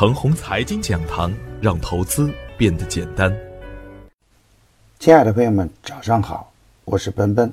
[0.00, 1.30] 程红财经讲堂，
[1.60, 3.30] 让投资变得简单。
[4.98, 6.50] 亲爱的朋友们，早上好，
[6.86, 7.52] 我是奔奔，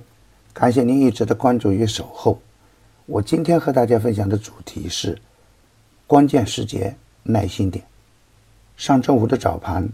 [0.53, 2.39] 感谢您一直的关注与守候。
[3.05, 5.21] 我今天和大家分享的主题是
[6.07, 7.83] 关键时节耐心点。
[8.77, 9.85] 上周五的早盘，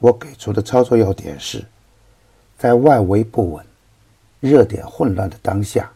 [0.00, 1.64] 我给出的操作要点是，
[2.58, 3.64] 在外围不稳、
[4.40, 5.88] 热点混乱的当下，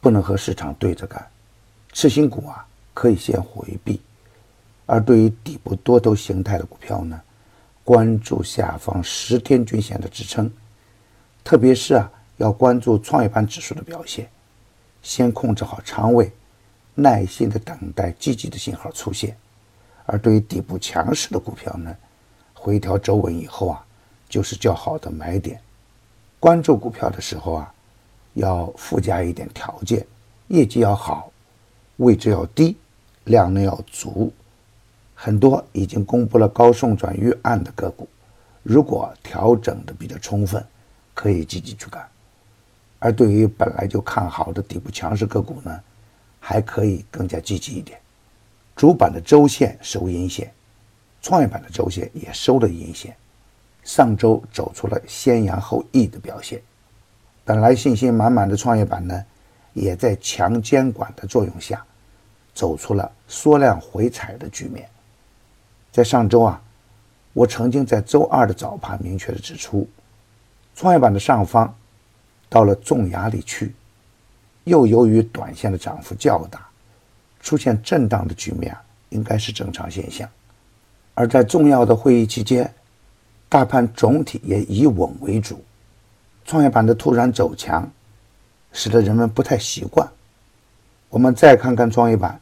[0.00, 1.24] 不能和市场对着干，
[1.92, 4.00] 次新股啊可以先回避。
[4.90, 7.20] 而对于底部多头形态的股票呢，
[7.84, 10.50] 关注下方十天均线的支撑，
[11.44, 14.26] 特别是啊，要关注创业板指数的表现，
[15.02, 16.32] 先控制好仓位，
[16.94, 19.36] 耐心的等待积极的信号出现。
[20.06, 21.94] 而对于底部强势的股票呢，
[22.54, 23.84] 回调走稳以后啊，
[24.26, 25.60] 就是较好的买点。
[26.40, 27.74] 关注股票的时候啊，
[28.32, 30.06] 要附加一点条件：
[30.46, 31.30] 业绩要好，
[31.98, 32.74] 位置要低，
[33.24, 34.32] 量能要足。
[35.20, 38.08] 很多已经公布了高送转预案的个股，
[38.62, 40.64] 如果调整的比较充分，
[41.12, 42.00] 可以积极去干；
[43.00, 45.80] 而对于本来就看好的底部强势个股呢，
[46.38, 47.98] 还可以更加积极一点。
[48.76, 50.52] 主板的周线收阴线，
[51.20, 53.16] 创业板的周线也收了阴线，
[53.82, 56.62] 上周走出了先扬后抑的表现。
[57.44, 59.24] 本来信心满满的创业板呢，
[59.72, 61.84] 也在强监管的作用下，
[62.54, 64.88] 走出了缩量回踩的局面。
[65.90, 66.62] 在上周啊，
[67.32, 69.88] 我曾经在周二的早盘明确的指出，
[70.74, 71.74] 创业板的上方
[72.48, 73.74] 到了重压力区，
[74.64, 76.68] 又由于短线的涨幅较大，
[77.40, 80.28] 出现震荡的局面啊，应该是正常现象。
[81.14, 82.72] 而在重要的会议期间，
[83.48, 85.64] 大盘总体也以稳为主，
[86.44, 87.90] 创业板的突然走强，
[88.72, 90.08] 使得人们不太习惯。
[91.08, 92.38] 我们再看看创业板，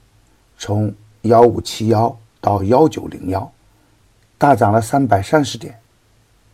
[0.59, 2.15] 从幺五七幺。
[2.47, 3.53] 到幺九零幺，
[4.39, 5.77] 大涨了三百三十点，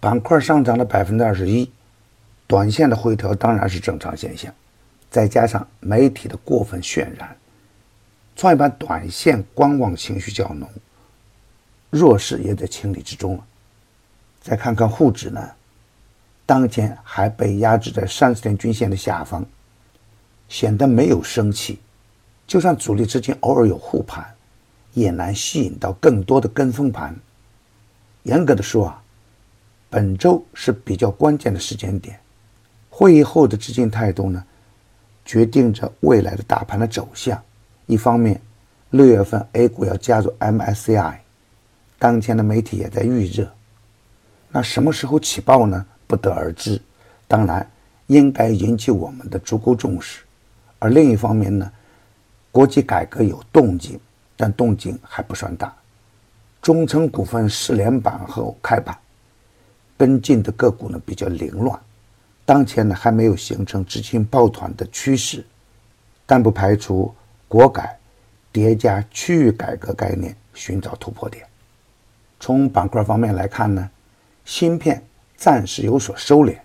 [0.00, 1.70] 板块上涨了百分之二十一，
[2.46, 4.50] 短线的回调当然是正常现象，
[5.10, 7.36] 再加上媒体的过分渲染，
[8.34, 10.66] 创业板短线观望情绪较浓，
[11.90, 13.44] 弱势也在情理之中了。
[14.40, 15.46] 再看看沪指呢，
[16.46, 19.44] 当前还被压制在三十天均线的下方，
[20.48, 21.78] 显得没有生气，
[22.46, 24.31] 就算主力资金偶尔有护盘。
[24.94, 27.14] 也难吸引到更多的跟风盘。
[28.24, 29.02] 严格的说啊，
[29.90, 32.18] 本周是比较关键的时间点，
[32.88, 34.44] 会议后的资金态度呢，
[35.24, 37.42] 决定着未来的大盘的走向。
[37.86, 38.40] 一方面，
[38.90, 41.16] 六月份 A 股要加入 MSCI，
[41.98, 43.52] 当前的媒体也在预热。
[44.50, 45.84] 那什么时候起爆呢？
[46.06, 46.80] 不得而知。
[47.26, 47.68] 当然，
[48.06, 50.22] 应该引起我们的足够重视。
[50.78, 51.72] 而另一方面呢，
[52.50, 53.98] 国际改革有动静。
[54.42, 55.72] 但动静还不算大，
[56.60, 58.98] 中成股份四连板后开板，
[59.96, 61.78] 跟进的个股呢比较凌乱，
[62.44, 65.46] 当前呢还没有形成资金抱团的趋势，
[66.26, 67.14] 但不排除
[67.46, 67.96] 国改
[68.50, 71.46] 叠加区域改革概念寻找突破点。
[72.40, 73.88] 从板块方面来看呢，
[74.44, 75.00] 芯片
[75.36, 76.58] 暂时有所收敛，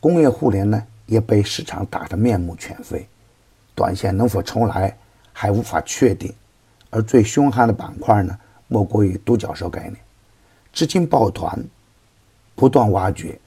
[0.00, 3.06] 工业互联呢也被市场打得面目全非，
[3.76, 4.98] 短线能否重来
[5.32, 6.34] 还无法确定。
[6.90, 8.38] 而最凶悍的板块呢，
[8.68, 9.96] 莫过于独角兽概念，
[10.72, 11.62] 资金抱团，
[12.54, 13.38] 不断挖掘，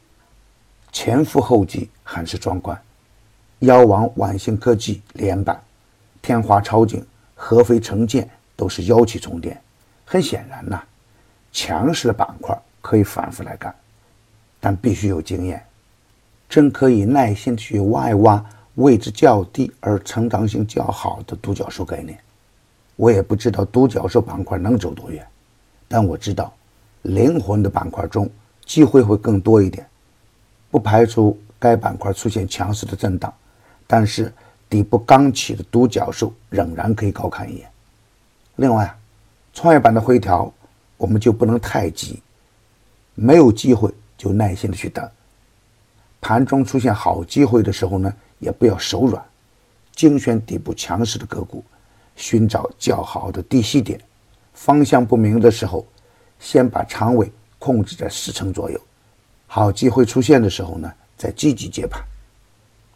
[0.91, 2.79] 前赴后继，很是壮观。
[3.59, 5.61] 妖王万兴科技连板，
[6.21, 7.05] 天华超景、
[7.35, 9.59] 合肥城建都是妖气重叠。
[10.05, 10.81] 很显然呐，
[11.51, 13.73] 强势的板块可以反复来干，
[14.59, 15.65] 但必须有经验，
[16.47, 18.43] 真可以耐心去挖一挖
[18.75, 22.17] 位置较低而成长性较好的独角兽概念。
[22.99, 25.25] 我也不知道独角兽板块能走多远，
[25.87, 26.53] 但我知道，
[27.03, 28.29] 灵魂的板块中
[28.65, 29.87] 机会会更多一点，
[30.69, 33.33] 不排除该板块出现强势的震荡，
[33.87, 34.29] 但是
[34.69, 37.71] 底部刚起的独角兽仍然可以高看一眼。
[38.57, 38.93] 另外，
[39.53, 40.53] 创业板的回调
[40.97, 42.21] 我们就不能太急，
[43.15, 45.09] 没有机会就耐心的去等，
[46.19, 49.23] 盘中出现好机会的时候呢，也不要手软，
[49.95, 51.63] 精选底部强势的个股。
[52.19, 53.97] 寻找较好的低吸点，
[54.53, 55.87] 方向不明的时候，
[56.37, 58.79] 先把仓位控制在四成左右，
[59.47, 62.03] 好机会出现的时候呢，再积极接盘。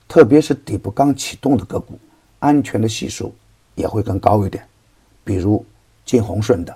[0.09, 1.97] 特别是底部刚启动的个股，
[2.39, 3.33] 安全的系数
[3.75, 4.67] 也会更高一点。
[5.23, 5.65] 比如
[6.03, 6.75] 金鸿顺等。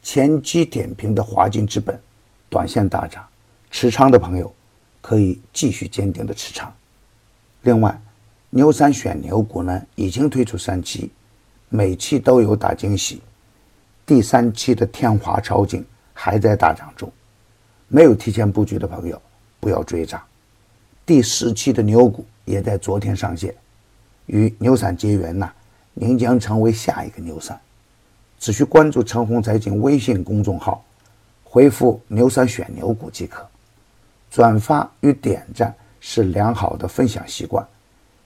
[0.00, 2.00] 前期点评的华金资本，
[2.48, 3.26] 短线大涨，
[3.68, 4.54] 持仓的朋友
[5.00, 6.72] 可以继续坚定的持仓。
[7.62, 8.00] 另外，
[8.50, 11.10] 牛三选牛股呢，已经推出三期。
[11.74, 13.22] 每期都有大惊喜，
[14.04, 15.82] 第三期的天华超景
[16.12, 17.10] 还在大涨中，
[17.88, 19.18] 没有提前布局的朋友
[19.58, 20.22] 不要追涨。
[21.06, 23.54] 第四期的牛股也在昨天上线，
[24.26, 25.50] 与牛散结缘呐，
[25.94, 27.58] 您将成为下一个牛散。
[28.38, 30.84] 只需关注陈红财经微信公众号，
[31.42, 33.48] 回复“牛散选牛股”即可。
[34.30, 37.66] 转发与点赞是良好的分享习惯，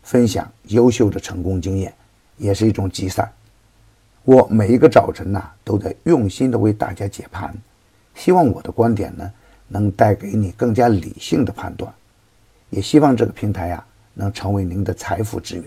[0.03, 1.95] 分享优秀的成功经验
[2.37, 3.31] 也是一种积善。
[4.25, 7.55] 我每一个早晨呐，都在用心的为大家解盘，
[8.15, 9.33] 希望我的观点呢，
[9.69, 11.93] 能带给你更加理性的判断，
[12.71, 13.85] 也希望这个平台呀，
[14.15, 15.65] 能成为您的财富之源。